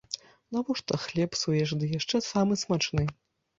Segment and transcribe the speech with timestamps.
[0.55, 3.09] Навошта хлеб псуеш, ды яшчэ самы смачны!